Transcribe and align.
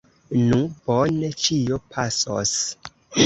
Nu, 0.37 0.57
bone, 0.87 1.29
ĉio 1.45 1.79
pasos! 1.93 2.57